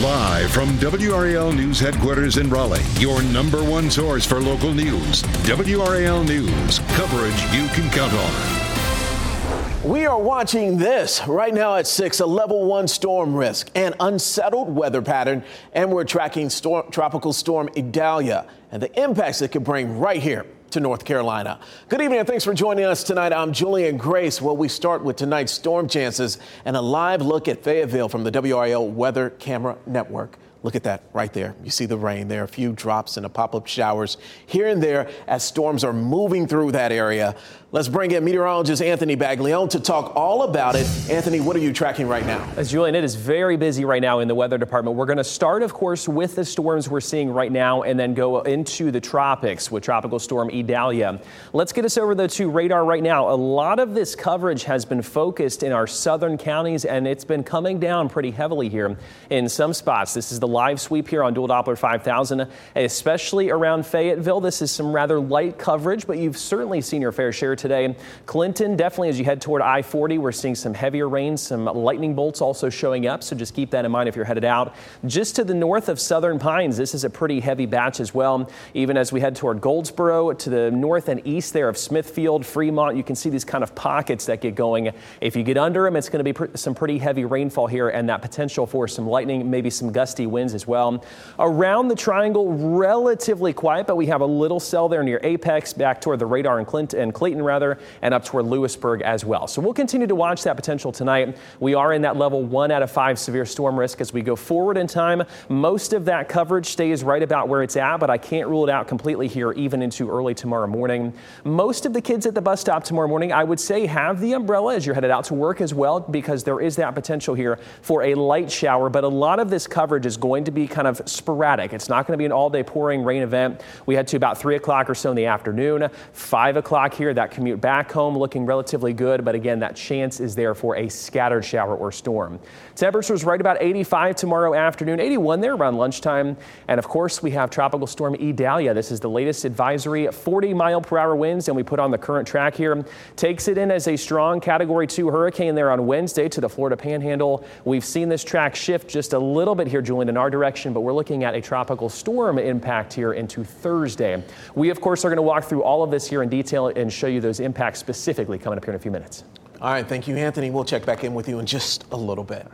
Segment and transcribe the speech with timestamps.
[0.00, 5.22] Live from WRAL News headquarters in Raleigh, your number one source for local news.
[5.44, 9.90] WRAL News, coverage you can count on.
[9.90, 14.74] We are watching this right now at 6, a level 1 storm risk, an unsettled
[14.74, 15.44] weather pattern,
[15.74, 20.46] and we're tracking storm, tropical storm Idalia and the impacts it could bring right here
[20.70, 21.58] to North Carolina.
[21.88, 23.32] Good evening and thanks for joining us tonight.
[23.32, 24.40] I'm Julian Grace.
[24.40, 28.30] Well, we start with tonight's storm chances and a live look at Fayetteville from the
[28.30, 30.36] WRAL Weather Camera Network.
[30.62, 31.54] Look at that right there.
[31.64, 32.28] You see the rain.
[32.28, 35.92] There a few drops and a pop up showers here and there as storms are
[35.92, 37.34] moving through that area.
[37.72, 40.88] Let's bring in meteorologist Anthony Baglione to talk all about it.
[41.08, 42.44] Anthony, what are you tracking right now?
[42.56, 44.96] As Julian, it is very busy right now in the weather department.
[44.96, 48.12] We're going to start, of course, with the storms we're seeing right now and then
[48.12, 51.20] go into the tropics with Tropical Storm Idalia.
[51.52, 53.30] Let's get us over though to radar right now.
[53.30, 57.44] A lot of this coverage has been focused in our southern counties and it's been
[57.44, 58.98] coming down pretty heavily here
[59.30, 60.12] in some spots.
[60.12, 64.40] This is the live sweep here on Dual Doppler 5000, especially around Fayetteville.
[64.40, 67.96] This is some rather light coverage, but you've certainly seen your fair share today.
[68.26, 72.14] Clinton, definitely as you head toward I 40, we're seeing some heavier rain, some lightning
[72.14, 73.22] bolts also showing up.
[73.22, 74.74] So just keep that in mind if you're headed out.
[75.06, 78.50] Just to the north of Southern Pines, this is a pretty heavy batch as well.
[78.74, 82.96] Even as we head toward Goldsboro to the north and east there of Smithfield, Fremont,
[82.96, 84.92] you can see these kind of pockets that get going.
[85.20, 87.88] If you get under them, it's going to be pr- some pretty heavy rainfall here
[87.90, 91.04] and that potential for some lightning, maybe some gusty winds as well.
[91.38, 96.00] Around the triangle, relatively quiet, but we have a little cell there near Apex, back
[96.00, 99.46] toward the radar in Clinton and Clayton rather, and up toward Louisburg as well.
[99.46, 101.36] So we'll continue to watch that potential tonight.
[101.60, 104.36] We are in that level one out of five severe storm risk as we go
[104.36, 105.22] forward in time.
[105.48, 108.70] Most of that coverage stays right about where it's at, but I can't rule it
[108.70, 111.12] out completely here, even into early tomorrow morning.
[111.44, 114.32] Most of the kids at the bus stop tomorrow morning, I would say, have the
[114.32, 117.58] umbrella as you're headed out to work as well, because there is that potential here
[117.82, 118.88] for a light shower.
[118.88, 121.72] But a lot of this coverage is going to be kind of sporadic.
[121.72, 123.62] It's not going to be an all day pouring rain event.
[123.86, 125.88] We head to about 3 o'clock or so in the afternoon.
[126.12, 130.34] 5 o'clock here, that commute back home looking relatively good, but again, that chance is
[130.34, 132.38] there for a scattered shower or storm.
[132.80, 136.34] Temperatures right about 85 tomorrow afternoon, 81 there around lunchtime.
[136.66, 138.72] And of course, we have Tropical Storm Idalia.
[138.72, 141.98] This is the latest advisory, 40 mile per hour winds, and we put on the
[141.98, 142.82] current track here.
[143.16, 146.74] Takes it in as a strong Category 2 hurricane there on Wednesday to the Florida
[146.74, 147.44] Panhandle.
[147.66, 150.80] We've seen this track shift just a little bit here, Julian, in our direction, but
[150.80, 154.24] we're looking at a tropical storm impact here into Thursday.
[154.54, 156.90] We, of course, are going to walk through all of this here in detail and
[156.90, 159.24] show you those impacts specifically coming up here in a few minutes.
[159.60, 160.50] All right, thank you, Anthony.
[160.50, 162.46] We'll check back in with you in just a little bit.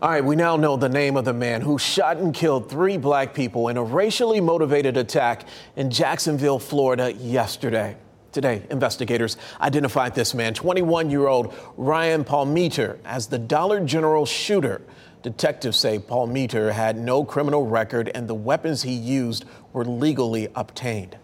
[0.00, 2.96] All right, we now know the name of the man who shot and killed three
[2.96, 7.96] black people in a racially motivated attack in Jacksonville, Florida, yesterday.
[8.32, 14.80] Today, investigators identified this man, 21 year old Ryan Palmeter, as the Dollar General shooter.
[15.22, 19.44] Detectives say Palmeter had no criminal record and the weapons he used
[19.74, 21.18] were legally obtained.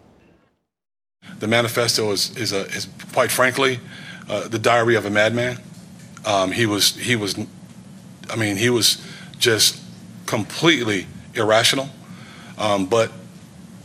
[1.39, 3.79] The manifesto is, is, a, is quite frankly,
[4.29, 5.59] uh, the diary of a madman.
[6.25, 7.37] Um, he was, he was,
[8.29, 9.05] I mean, he was
[9.37, 9.79] just
[10.25, 11.89] completely irrational.
[12.57, 13.11] Um, but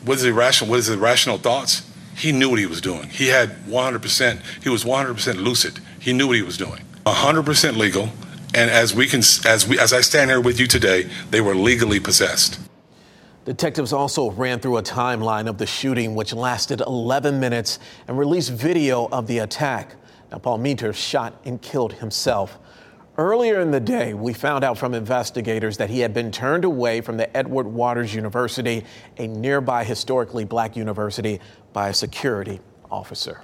[0.04, 0.70] what is irrational?
[0.70, 1.86] What is irrational thoughts?
[2.16, 3.08] He knew what he was doing.
[3.08, 5.78] He had 100%, he was 100% lucid.
[5.98, 6.84] He knew what he was doing.
[7.06, 8.10] 100% legal.
[8.54, 11.54] And as we can, as we, as I stand here with you today, they were
[11.54, 12.58] legally possessed.
[13.44, 18.50] Detectives also ran through a timeline of the shooting, which lasted 11 minutes, and released
[18.50, 19.94] video of the attack.
[20.30, 22.58] Now, Palmeter shot and killed himself.
[23.18, 27.00] Earlier in the day, we found out from investigators that he had been turned away
[27.00, 28.84] from the Edward Waters University,
[29.18, 31.40] a nearby historically black university,
[31.72, 32.60] by a security
[32.90, 33.42] officer.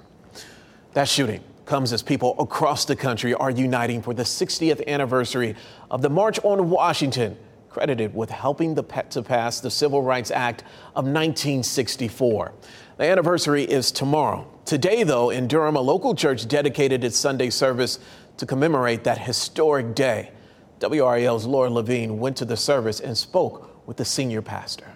[0.94, 5.56] That shooting comes as people across the country are uniting for the 60th anniversary
[5.90, 7.36] of the March on Washington,
[7.68, 10.62] credited with helping the pet to pass the Civil Rights Act
[10.94, 12.52] of 1964.
[12.96, 14.50] The anniversary is tomorrow.
[14.66, 18.00] Today, though, in Durham, a local church dedicated its Sunday service
[18.36, 20.32] to commemorate that historic day.
[20.80, 24.88] WRAL's Lora Lavigne went to the service and spoke with the senior pastor.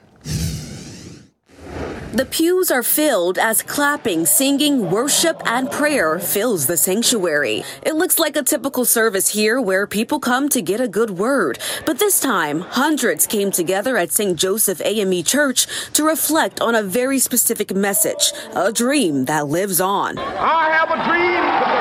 [2.12, 7.62] The pews are filled as clapping, singing, worship, and prayer fills the sanctuary.
[7.83, 11.61] It looks like a typical service here where people come to get a good word.
[11.87, 14.37] But this time, hundreds came together at St.
[14.37, 20.19] Joseph AME Church to reflect on a very specific message, a dream that lives on.
[20.19, 21.80] I have a dream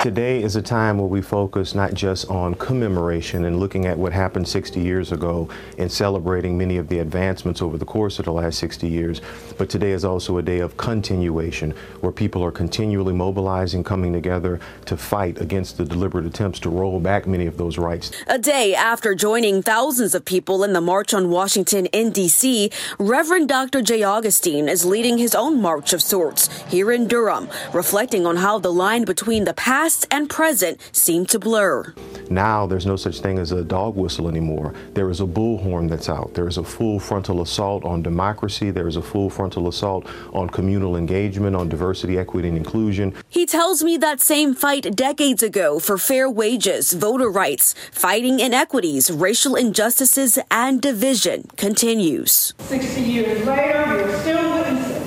[0.00, 4.14] Today is a time where we focus not just on commemoration and looking at what
[4.14, 8.32] happened 60 years ago and celebrating many of the advancements over the course of the
[8.32, 9.20] last 60 years,
[9.58, 14.58] but today is also a day of continuation where people are continually mobilizing, coming together
[14.86, 18.10] to fight against the deliberate attempts to roll back many of those rights.
[18.26, 23.50] A day after joining thousands of people in the March on Washington in D.C., Reverend
[23.50, 23.82] Dr.
[23.82, 24.02] J.
[24.02, 28.72] Augustine is leading his own march of sorts here in Durham, reflecting on how the
[28.72, 31.92] line between the past past and present seem to blur.
[32.30, 34.72] Now there's no such thing as a dog whistle anymore.
[34.94, 36.34] There is a bullhorn that's out.
[36.34, 38.70] There is a full frontal assault on democracy.
[38.70, 43.14] There is a full frontal assault on communal engagement, on diversity, equity, and inclusion.
[43.28, 49.10] He tells me that same fight decades ago for fair wages, voter rights, fighting inequities,
[49.10, 52.54] racial injustices, and division continues.
[52.60, 55.02] 60 years later, we're still witnessing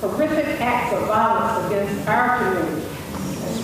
[0.00, 2.92] horrific acts of violence against our community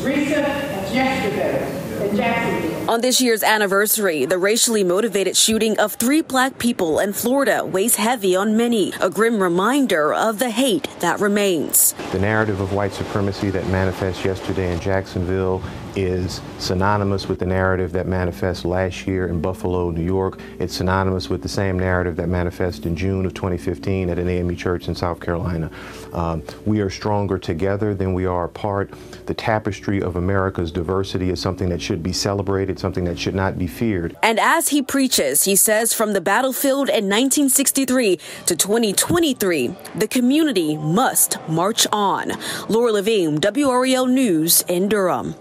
[0.03, 2.78] recent as yesterday in Jacksonville.
[2.89, 7.97] On this year's anniversary, the racially motivated shooting of three black people in Florida weighs
[7.97, 11.93] heavy on many, a grim reminder of the hate that remains.
[12.13, 15.63] The narrative of white supremacy that manifests yesterday in Jacksonville
[15.97, 20.41] is synonymous with the narrative that manifests last year in Buffalo, New York.
[20.59, 24.57] It's synonymous with the same narrative that manifested in June of 2015 at an AME
[24.57, 25.71] church in South Carolina.
[26.13, 28.91] Um, we are stronger together than we are apart.
[29.27, 33.59] The tapestry of America's diversity is something that should be celebrated, something that should not
[33.59, 34.17] be feared.
[34.23, 38.17] And as he preaches, he says from the battlefield in 1963
[38.47, 42.33] to 2023, the community must march on.
[42.69, 45.35] Lora Lavigne, WRAL News in Durham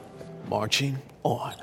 [0.49, 1.53] marching on.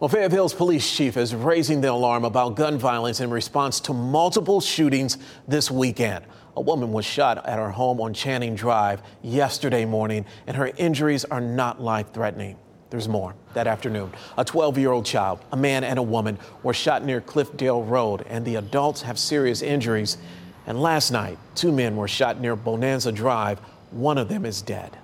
[0.00, 4.60] Well, Fayetteville's police chief is raising the alarm about gun violence in response to multiple
[4.60, 6.24] shootings this weekend.
[6.56, 11.24] A woman was shot at her home on Channing Drive yesterday morning, and her injuries
[11.26, 12.58] are not life threatening.
[12.92, 13.34] There's more.
[13.54, 17.22] That afternoon, a 12 year old child, a man, and a woman were shot near
[17.22, 20.18] Cliffdale Road, and the adults have serious injuries.
[20.66, 23.60] And last night, two men were shot near Bonanza Drive.
[23.92, 24.94] One of them is dead.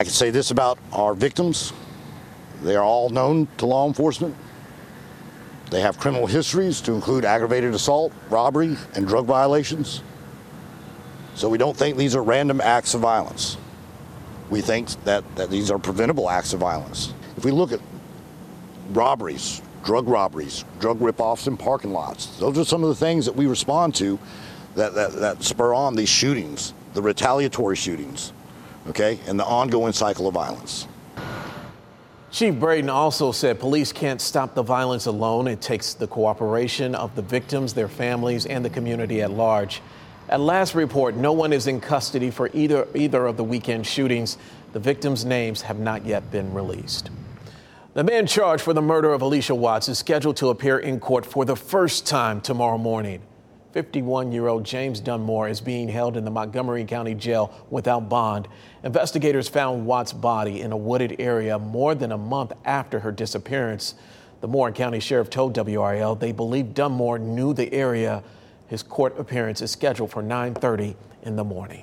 [0.00, 1.74] I can say this about our victims.
[2.62, 4.34] They are all known to law enforcement.
[5.70, 10.02] They have criminal histories to include aggravated assault, robbery, and drug violations.
[11.34, 13.58] So we don't think these are random acts of violence.
[14.50, 17.14] We think that, that these are preventable acts of violence.
[17.36, 17.80] If we look at
[18.90, 23.34] robberies, drug robberies, drug rip-offs in parking lots, those are some of the things that
[23.36, 24.18] we respond to
[24.74, 28.32] that, that, that spur on these shootings, the retaliatory shootings
[28.88, 30.86] okay, and the ongoing cycle of violence.
[32.30, 35.48] Chief Braden also said police can't stop the violence alone.
[35.48, 39.82] It takes the cooperation of the victims, their families, and the community at large.
[40.30, 44.38] At last report, no one is in custody for either, either of the weekend shootings.
[44.72, 47.10] The victims' names have not yet been released.
[47.94, 51.26] The man charged for the murder of Alisha Watts is scheduled to appear in court
[51.26, 53.22] for the first time tomorrow morning.
[53.72, 58.46] 51 year old James Dunmore is being held in the Montgomery County Jail without bond.
[58.84, 63.96] Investigators found Watts' body in a wooded area more than a month after her disappearance.
[64.42, 68.22] The Warren County Sheriff told WRAL they believe Dunmore knew the area.
[68.70, 71.82] His court appearance is scheduled for 9:30 in the morning.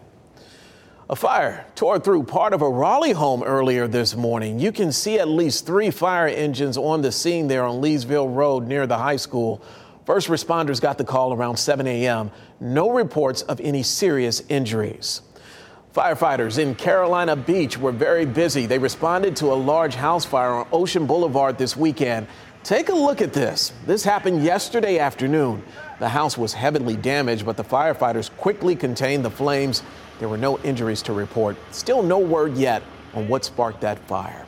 [1.10, 4.58] A fire tore through part of a Raleigh home earlier this morning.
[4.58, 8.68] You can see at least three fire engines on the scene there on Leesville Road
[8.68, 9.62] near the high school.
[10.06, 12.32] First responders got the call around 7 a.m.
[12.62, 15.22] No reports of any serious injuries.
[15.94, 18.66] Firefighters in Carolina Beach were very busy.
[18.66, 22.28] They responded to a large house fire on Ocean Boulevard this weekend.
[22.64, 23.72] Take a look at this.
[23.86, 25.64] This happened yesterday afternoon.
[26.00, 29.84] The house was heavily damaged, but the firefighters quickly contained the flames.
[30.20, 31.56] There were no injuries to report.
[31.72, 32.84] Still no word yet
[33.14, 34.46] on what sparked that fire.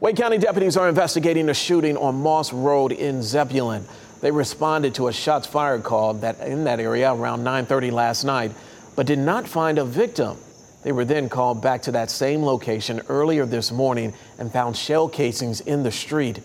[0.00, 3.84] Wake County deputies are investigating a shooting on Moss Road in Zebulon.
[4.20, 8.52] They responded to a shots fired call that in that area around 9:30 last night,
[8.96, 10.36] but did not find a victim.
[10.82, 15.08] They were then called back to that same location earlier this morning and found shell
[15.08, 16.40] casings in the street.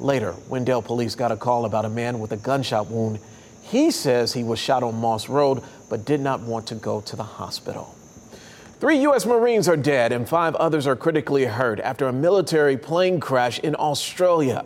[0.00, 3.20] Later, Wendell police got a call about a man with a gunshot wound.
[3.62, 7.16] He says he was shot on Moss Road but did not want to go to
[7.16, 7.94] the hospital.
[8.80, 9.24] Three U.S.
[9.24, 13.76] Marines are dead and five others are critically hurt after a military plane crash in
[13.78, 14.64] Australia.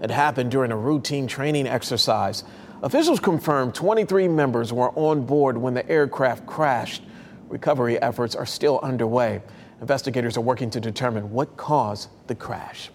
[0.00, 2.42] It happened during a routine training exercise.
[2.82, 7.02] Officials confirmed 23 members were on board when the aircraft crashed.
[7.48, 9.42] Recovery efforts are still underway.
[9.82, 12.90] Investigators are working to determine what caused the crash.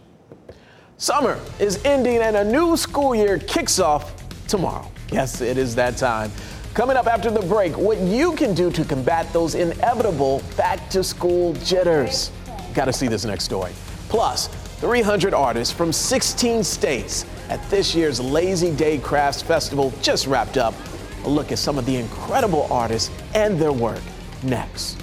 [0.97, 4.13] Summer is ending and a new school year kicks off
[4.47, 4.89] tomorrow.
[5.11, 6.31] Yes, it is that time.
[6.73, 11.03] Coming up after the break, what you can do to combat those inevitable back to
[11.03, 12.31] school jitters.
[12.73, 13.73] Got to see this next story.
[14.07, 14.47] Plus,
[14.79, 20.73] 300 artists from 16 states at this year's Lazy Day Crafts Festival just wrapped up.
[21.25, 24.01] A look at some of the incredible artists and their work
[24.43, 25.01] next.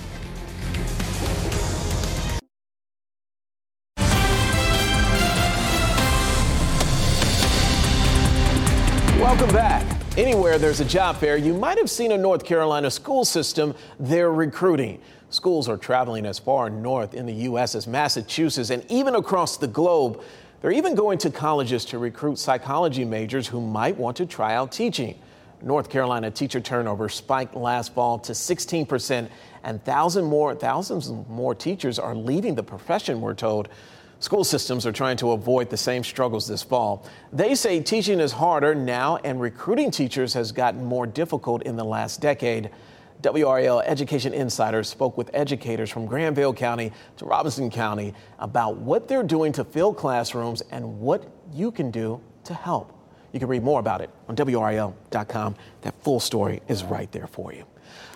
[10.18, 14.30] Anywhere there's a job fair, you might have seen a North Carolina school system they're
[14.30, 15.00] recruiting.
[15.30, 17.74] Schools are traveling as far north in the U.S.
[17.74, 20.22] as Massachusetts and even across the globe.
[20.60, 24.70] They're even going to colleges to recruit psychology majors who might want to try out
[24.70, 25.18] teaching.
[25.62, 29.30] North Carolina teacher turnover spiked last fall to 16 percent,
[29.64, 33.70] and thousands more, thousands more teachers are leaving the profession, we're told.
[34.22, 37.04] School systems are trying to avoid the same struggles this fall.
[37.32, 41.84] They say teaching is harder now, and recruiting teachers has gotten more difficult in the
[41.84, 42.70] last decade.
[43.22, 49.24] WRAL Education Insider spoke with educators from Granville County to Robeson County about what they're
[49.24, 52.96] doing to fill classrooms and what you can do to help.
[53.32, 55.56] You can read more about it on WRAL.com.
[55.80, 57.64] That full story is right there for you.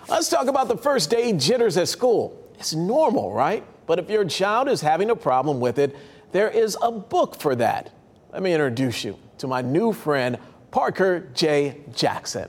[0.09, 2.46] Let's talk about the first day jitters at school.
[2.59, 3.65] It's normal, right?
[3.87, 5.97] But if your child is having a problem with it,
[6.33, 7.91] there is a book for that.
[8.33, 10.39] Let me introduce you to my new friend,
[10.71, 11.81] Parker J.
[11.95, 12.49] Jackson.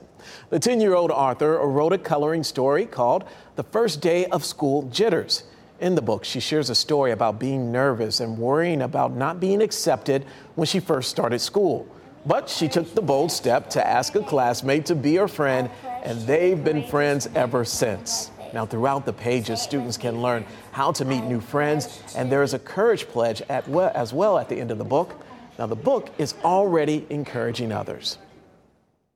[0.49, 3.23] The 10 year old author wrote a coloring story called
[3.55, 5.43] The First Day of School Jitters.
[5.79, 9.61] In the book, she shares a story about being nervous and worrying about not being
[9.61, 11.87] accepted when she first started school.
[12.25, 15.69] But she took the bold step to ask a classmate to be her friend,
[16.03, 18.31] and they've been friends ever since.
[18.57, 22.55] Now, throughout the pages, students can learn how to meet new friends, and there is
[22.55, 25.13] a courage pledge well, as well at the end of the book.
[25.59, 28.17] Now, the book is already encouraging others.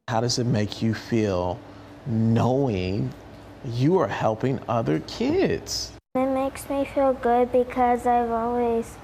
[0.09, 1.59] How does it make you feel
[2.05, 3.11] knowing
[3.65, 5.91] you are helping other kids?
[6.13, 8.95] It makes me feel good because I've always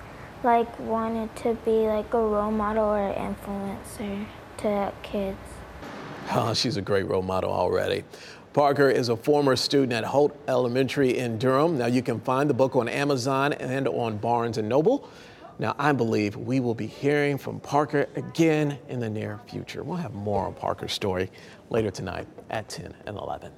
[0.43, 4.27] like wanted to be like a role model or an influencer
[4.57, 5.39] to kids.
[6.29, 8.03] Oh, she's a great role model already.
[8.57, 11.77] Parker is a former student at Holt Elementary in Durham.
[11.77, 15.07] Now you can find the book on Amazon and on Barnes and Noble.
[15.59, 19.83] Now I believe we will be hearing from Parker again in the near future.
[19.83, 21.29] We'll have more on Parker's story
[21.69, 23.51] later tonight at 10 and 11.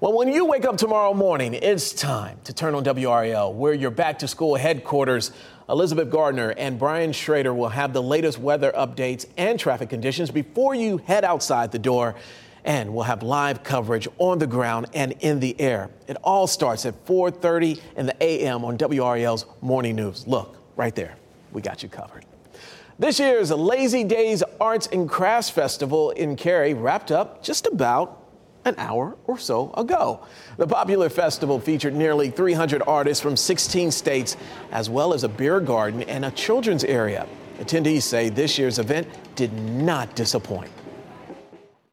[0.00, 3.90] Well, when you wake up tomorrow morning, it's time to turn on WRAL, where your
[3.90, 5.32] back to school headquarters,
[5.68, 10.74] Elizabeth Gardner and Brian Shrader will have the latest weather updates and traffic conditions before
[10.74, 12.14] you head outside the door
[12.64, 15.90] and we'll have live coverage on the ground and in the air.
[16.06, 18.64] It all starts at 4:30 in the a.m.
[18.64, 20.26] on WRAL's Morning News.
[20.26, 21.16] Look, right there.
[21.52, 22.24] We got you covered.
[22.98, 28.22] This year's Lazy Daze Arts and Crafts Festival in Cary wrapped up just about
[28.66, 30.20] an hour or so ago.
[30.58, 34.36] The popular festival featured nearly 300 artists from 16 states,
[34.70, 37.26] as well as a beer garden and a children's area.
[37.58, 40.70] Attendees say this year's event did not disappoint.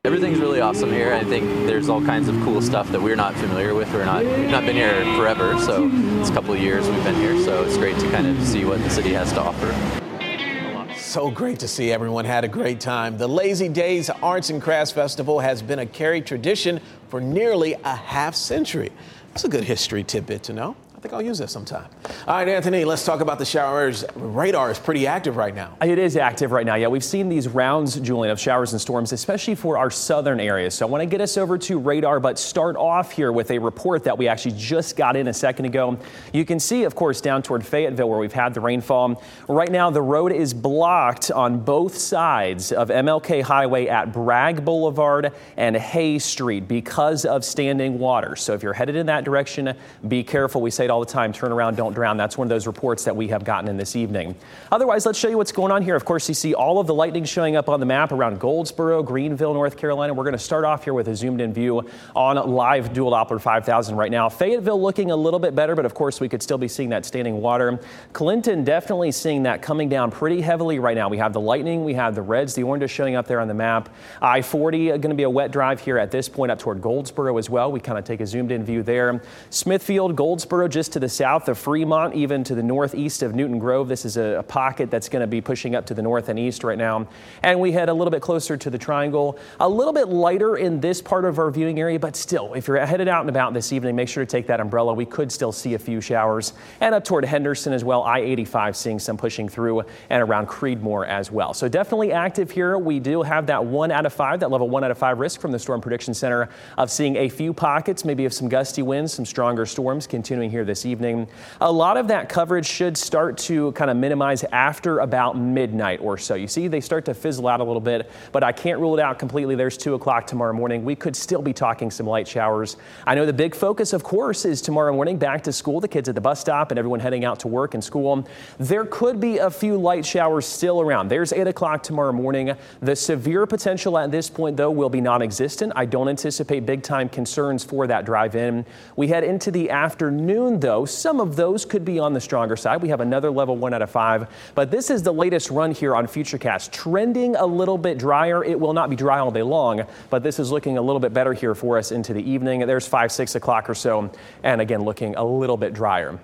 [0.08, 1.14] Everything's really awesome here.
[1.14, 3.92] I think there's all kinds of cool stuff that we're not familiar with.
[3.92, 7.16] We're not we've not been here forever, so it's a couple of years we've been
[7.16, 7.38] here.
[7.44, 10.96] So it's great to kind of see what the city has to offer.
[10.96, 13.18] So great to see everyone had a great time.
[13.18, 17.94] The Lazy Daze Arts and Crafts Festival has been a Cary tradition for nearly a
[17.94, 18.94] half century.
[19.34, 20.78] That's a good history tidbit to know.
[20.98, 21.86] I think I'll use that sometime.
[22.28, 24.04] All right, Anthony, let's talk about the showers.
[24.16, 25.78] Radar is pretty active right now.
[25.80, 26.74] It is active right now.
[26.74, 30.74] Yeah, we've seen these rounds, Julian, of showers and storms, especially for our southern areas.
[30.74, 33.60] So I want to get us over to radar, but start off here with a
[33.60, 36.00] report that we actually just got in a second ago.
[36.34, 39.22] You can see, of course, down toward Fayetteville where we've had the rainfall.
[39.48, 45.32] Right now, the road is blocked on both sides of MLK Highway at Bragg Boulevard
[45.58, 48.36] and Hay Street because of standing water.
[48.36, 49.76] So if you're headed in that direction,
[50.08, 50.60] be careful.
[50.60, 52.18] We say all the time turn around, don't drown.
[52.18, 54.36] That's one of those reports that we have gotten in this evening.
[54.72, 55.96] Otherwise, let's show you what's going on here.
[55.96, 59.04] Of course, you see all of the lightning showing up on the map around Goldsboro,
[59.04, 60.14] Greenville, North Carolina.
[60.14, 63.42] We're going to start off here with a zoomed in view on live dual Doppler
[63.42, 64.30] 5000 right now.
[64.30, 67.06] Fayetteville looking a little bit better, but of course, we could still be seeing that
[67.06, 67.80] standing water.
[68.14, 71.10] Clinton definitely seeing that coming down pretty heavily right now.
[71.10, 73.54] We have the lightning, we have the reds, the oranges showing up there on the
[73.54, 73.90] map.
[74.22, 77.38] I 40 going to be a wet drive here at this point up toward Goldsboro
[77.38, 77.72] as well.
[77.72, 79.22] We kind of take a zoomed in view there.
[79.50, 83.88] Smithfield, Goldsboro, just to the south of Fremont, even to the northeast of Newton Grove.
[83.88, 86.38] This is a, a pocket that's going to be pushing up to the north and
[86.38, 87.08] east right now.
[87.42, 90.80] And we head a little bit closer to the triangle, a little bit lighter in
[90.80, 93.74] this part of our viewing area, but still, if you're headed out and about this
[93.74, 94.94] evening, make sure to take that umbrella.
[94.94, 96.54] We could still see a few showers.
[96.80, 99.82] And up toward Henderson as well, I 85 seeing some pushing through
[100.12, 101.56] and around Creedmoor as well.
[101.56, 102.78] So definitely active here.
[102.78, 105.42] We do have that one out of five, that level one out of five risk
[105.42, 109.12] from the Storm Prediction Center of seeing a few pockets, maybe of some gusty winds,
[109.12, 111.28] some stronger storms continuing here this evening.
[111.62, 116.18] A lot of that coverage should start to kind of minimize after about midnight or
[116.20, 116.36] so.
[116.36, 119.02] You see, they start to fizzle out a little bit, but I can't rule it
[119.02, 119.56] out completely.
[119.56, 120.86] There's two o'clock tomorrow morning.
[120.86, 122.78] We could still be talking some light showers.
[123.08, 126.08] I know the big focus, of course, is tomorrow morning back to school, the kids
[126.08, 128.28] at the bus stop and everyone heading out to work and school.
[128.60, 131.10] There could be a few light showers still around.
[131.10, 132.54] There's 8 o'clock tomorrow morning.
[132.82, 135.74] The severe potential at this point, though, will be non existent.
[135.76, 138.66] I don't anticipate big time concerns for that drive in.
[138.96, 140.86] We head into the afternoon, though.
[140.86, 142.82] Some of those could be on the stronger side.
[142.82, 145.96] We have another level 1 out of 5, but this is the latest run here
[145.96, 146.72] on Futurecast.
[146.72, 148.44] Trending a little bit drier.
[148.44, 151.14] It will not be dry all day long, but this is looking a little bit
[151.14, 152.60] better here for us into the evening.
[152.68, 154.12] There's 5, 6 o'clock or so,
[154.44, 156.20] and again, looking a little bit drier.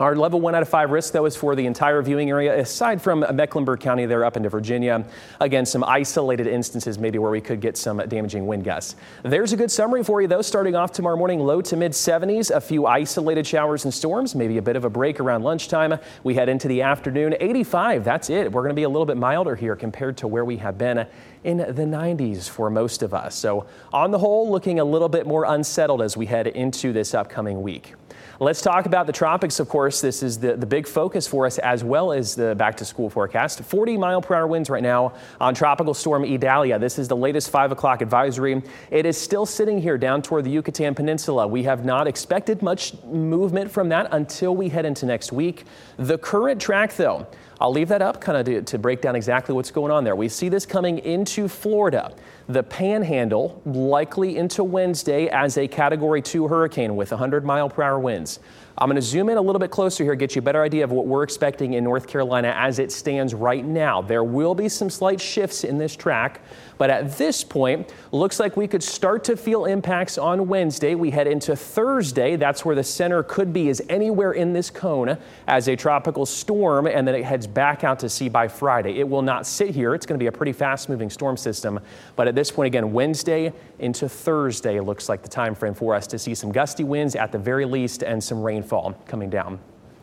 [0.00, 3.00] Our level one out of five risk, though, is for the entire viewing area, aside
[3.00, 5.04] from Mecklenburg County there up into Virginia.
[5.40, 8.96] Again, some isolated instances maybe where we could get some damaging wind gusts.
[9.22, 12.50] There's a good summary for you, though, starting off tomorrow morning, low to mid 70s,
[12.50, 15.96] a few isolated showers and storms, maybe a bit of a break around lunchtime.
[16.24, 18.50] We head into the afternoon, 85, that's it.
[18.50, 21.06] We're going to be a little bit milder here compared to where we have been
[21.44, 23.36] in the 90s for most of us.
[23.36, 27.14] So, on the whole, looking a little bit more unsettled as we head into this
[27.14, 27.94] upcoming week.
[28.40, 30.00] Let's talk about the tropics, of course.
[30.00, 33.08] This is the, the big focus for us as well as the back to school
[33.08, 33.62] forecast.
[33.62, 36.76] 40 mile per hour winds right now on Tropical Storm Idalia.
[36.80, 38.60] This is the latest 5 o'clock advisory.
[38.90, 41.46] It is still sitting here down toward the Yucatan Peninsula.
[41.46, 45.64] We have not expected much movement from that until we head into next week.
[45.96, 47.28] The current track, though,
[47.60, 50.16] I'll leave that up kind of to, to, break down exactly what's going on there.
[50.16, 52.12] We see this coming into Florida.
[52.46, 57.98] The panhandle likely into Wednesday as a category two hurricane with 100 mile per hour
[57.98, 58.38] winds.
[58.76, 60.84] I'm going to zoom in a little bit closer here, get you a better idea
[60.84, 64.02] of what we're expecting in North Carolina as it stands right now.
[64.02, 66.42] There will be some slight shifts in this track,
[66.78, 70.94] but at this point, looks like we could start to feel impacts on Wednesday.
[70.94, 72.36] We head into Thursday.
[72.36, 76.86] That's where the center could be, is anywhere in this cone as a tropical storm,
[76.86, 78.98] and then it heads back out to sea by Friday.
[78.98, 79.94] It will not sit here.
[79.94, 81.80] It's going to be a pretty fast moving storm system.
[82.16, 86.06] But at this point, again, Wednesday into Thursday looks like the time frame for us
[86.08, 89.58] to see some gusty winds at the very least and some rainfall coming down.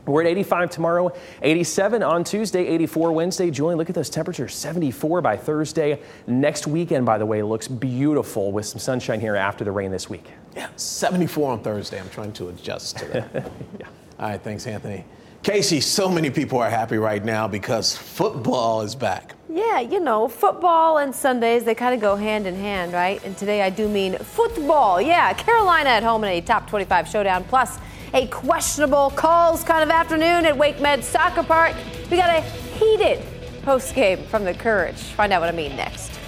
[0.05, 3.51] We're at 85 tomorrow, 87 on Tuesday, 84 Wednesday.
[3.51, 6.01] Julian, look at those temperatures 74 by Thursday.
[6.25, 10.09] Next weekend, by the way, looks beautiful with some sunshine here after the rain this
[10.09, 10.25] week.
[10.55, 11.99] Yeah, 74 on Thursday.
[11.99, 13.29] I'm trying to adjust to that.
[13.79, 13.87] yeah.
[14.19, 15.05] All right, thanks, Anthony.
[15.43, 19.33] Casey, so many people are happy right now because football is back.
[19.49, 23.23] Yeah, you know, football and Sundays, they kind of go hand in hand, right?
[23.25, 25.01] And today I do mean football.
[25.01, 27.43] Yeah, Carolina at home in a top 25 showdown.
[27.45, 27.79] Plus,
[28.13, 31.75] a questionable calls kind of afternoon at Wake Med Soccer Park.
[32.11, 32.41] We got a
[32.77, 33.25] heated
[33.63, 34.97] post game from the Courage.
[34.97, 36.20] Find out what I mean next.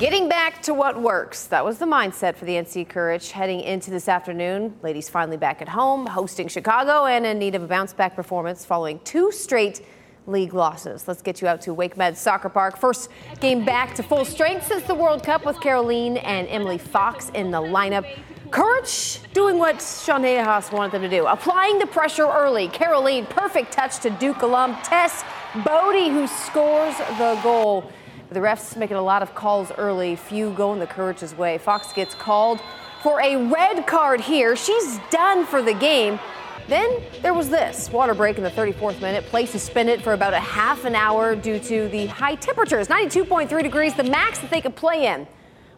[0.00, 1.44] Getting back to what works.
[1.48, 4.74] That was the mindset for the NC Courage heading into this afternoon.
[4.82, 8.64] Ladies finally back at home, hosting Chicago and in need of a bounce back performance
[8.64, 9.84] following two straight
[10.26, 11.06] league losses.
[11.06, 12.78] Let's get you out to Wake Med Soccer Park.
[12.78, 13.10] First
[13.40, 17.50] game back to full strength since the World Cup with Kerolin and Emily Fox in
[17.50, 18.06] the lineup.
[18.50, 22.68] Courage doing what Sean Nahas wanted them to do, applying the pressure early.
[22.68, 27.92] Kerolin, perfect touch to Duke alum Tess Boade, who scores the goal.
[28.32, 31.58] The refs making a lot of calls early, few going the Courage's way.
[31.58, 32.60] Fox gets called
[33.02, 34.54] for a red card here.
[34.54, 36.20] She's done for the game.
[36.68, 40.38] Then there was this water break in the 34th minute, play suspended for about a
[40.38, 44.76] half an hour due to the high temperatures 92.3 degrees, the max that they could
[44.76, 45.26] play in.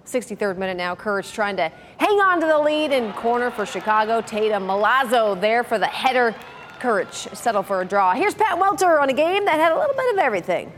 [0.04, 4.20] 63rd minute now, Courage trying to hang on to the lead in corner for Chicago.
[4.20, 6.34] Tatumn Milazzo there for the header.
[6.80, 8.12] Courage settle for a draw.
[8.12, 10.70] Here's Pat Welter on a game that had a little bit of everything.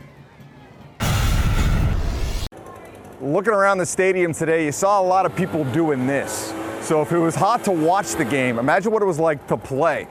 [3.21, 6.53] Looking around the stadium today, you saw a lot of people doing this.
[6.81, 9.55] So if it was hot to watch the game, imagine what it was like to
[9.55, 10.09] play.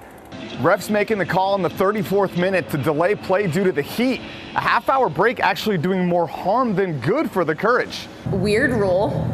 [0.63, 4.23] Refs making the call in the 34th minute to delay play due to the heat.
[4.55, 8.09] A half hour break actually doing more harm than good for the Courage.
[8.31, 9.31] Weird rule.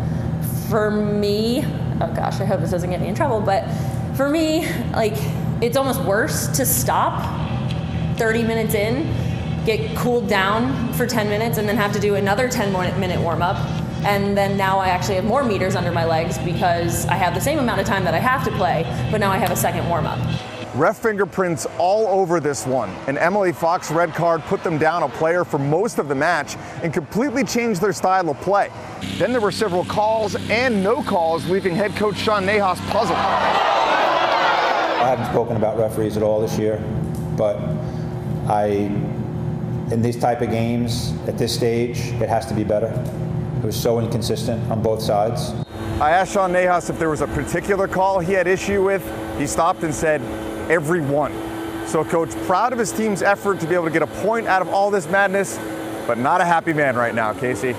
[0.69, 1.65] For me,
[2.01, 3.69] oh gosh, I hope this doesn't get me in trouble, but
[4.17, 5.15] for me, like,
[5.63, 7.23] it's almost worse to stop
[8.19, 9.07] 30 minutes in,
[9.65, 13.43] get cooled down for 10 minutes, and then have to do another 10 minute warm
[13.43, 13.57] up
[14.05, 17.41] And then now I actually have more meters under my legs because I have the
[17.41, 19.87] same amount of time that I have to play, but now I have a second
[19.89, 20.19] warm up.
[20.75, 22.91] Ref fingerprints all over this one.
[23.09, 26.57] and Emily Fox red card put them down a player for most of the match
[26.83, 28.71] and completely changed their style of play.
[29.19, 33.19] Then there were several calls and no calls, leaving head coach Sean Nahas puzzled.
[33.19, 36.79] I haven't spoken about referees at all this year,
[37.37, 37.57] but
[38.49, 38.91] I,
[39.91, 42.89] in these type of games, at this stage, it has to be better.
[43.59, 45.53] It was so inconsistent on both sides.
[46.01, 49.03] I asked Sean Nahas if there was a particular call he had issue with.
[49.39, 50.21] He stopped and said,
[50.71, 51.33] every one.
[51.87, 54.63] So, coach, proud of his team's effort to be able to get a point out
[54.63, 55.59] of all this madness,
[56.07, 57.75] but not a happy man right now, Casey.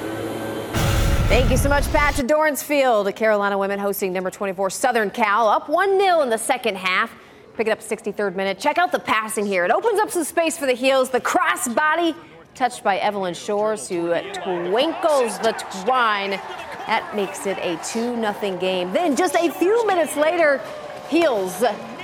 [1.32, 2.16] Thank you so much, Pat.
[2.16, 6.38] To Dorrance Field, Carolina women hosting number 24 Southern Cal, up 1 0 in the
[6.38, 7.10] second half.
[7.62, 8.58] Picking up 63rd minute.
[8.58, 9.64] Check out the passing here.
[9.64, 11.12] It opens up some space for the heels.
[11.12, 12.16] The crossbody
[12.56, 15.52] touched by Evelyn Shores, who twinkles the
[15.84, 16.32] twine.
[16.88, 18.92] That makes it a 2 0 game.
[18.92, 20.60] Then, just a few minutes later,
[21.08, 21.62] Heels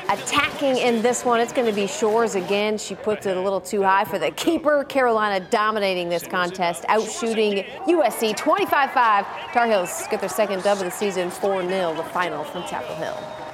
[0.09, 1.39] attacking in this one.
[1.39, 2.77] It's going to be Shores again.
[2.77, 4.83] She puts it a little too high for the keeper.
[4.83, 9.25] Carolina dominating this contest, outshooting USC 25 5.
[9.53, 12.93] Tar Heels get their second dub of the season 4 0, the final from Chapel
[12.97, 13.46] Hill.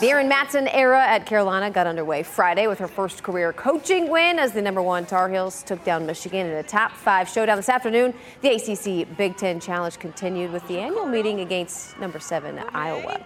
[0.00, 4.38] The Erin Matson era at Carolina got underway Friday with her first career coaching win
[4.38, 7.68] as the number one Tar Heels took down Michigan in a top five showdown this
[7.68, 8.14] afternoon.
[8.40, 13.20] The ACC Big Ten Challenge continued with the annual meeting against number seven Iowa.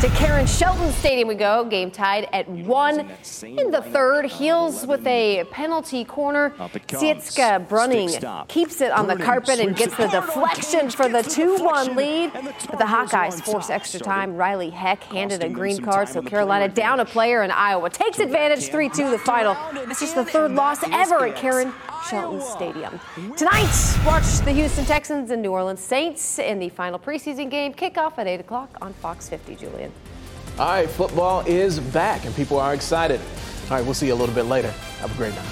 [0.00, 1.64] To Karen Shelton Stadium we go.
[1.64, 3.00] Game tied at one
[3.42, 4.26] in the third.
[4.26, 6.50] Heels with a penalty corner.
[6.50, 8.10] Sietska Brunning
[8.46, 12.32] keeps it on the carpet and gets the deflection for the 2-1 lead.
[12.32, 14.36] But the Hawkeyes force extra time.
[14.36, 18.68] Ryleigh Heck handed a green card, so Carolina down a player and Iowa takes advantage
[18.68, 19.56] 3-2 the final.
[19.90, 21.72] It's just the third loss ever at Karen
[22.08, 23.00] Shelton Stadium.
[23.36, 27.72] Tonight, watch the Houston Texans and New Orleans Saints in the final preseason game.
[27.72, 29.92] Kickoff at 8 o'clock on Fox 50, Julian.
[30.58, 33.20] All right, football is back and people are excited.
[33.64, 34.70] All right, we'll see you a little bit later.
[35.00, 35.46] Have a great night.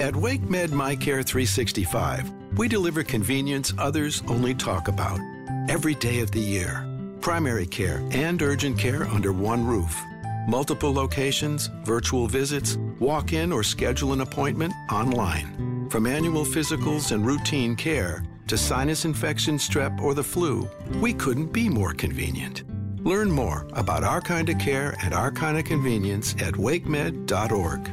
[0.00, 5.20] At WakeMed MyCare 365, we deliver convenience others only talk about.
[5.68, 6.84] Every day of the year,
[7.20, 10.02] primary care and urgent care under one roof.
[10.48, 15.86] Multiple locations, virtual visits, walk in or schedule an appointment online.
[15.88, 20.68] From annual physicals and routine care to sinus infection, strep, or the flu,
[21.00, 22.64] we couldn't be more convenient.
[23.04, 27.88] Learn more about our kind of care and our kind of convenience at wakemed.org.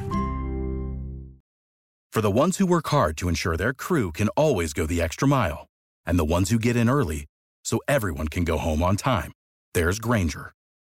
[2.12, 5.28] For the ones who work hard to ensure their crew can always go the extra
[5.28, 5.68] mile,
[6.04, 7.26] and the ones who get in early
[7.62, 9.30] so everyone can go home on time,
[9.72, 10.52] there's Grainger,